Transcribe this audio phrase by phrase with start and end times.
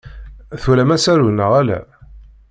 [0.61, 1.79] Twalam asaru neɣ ala?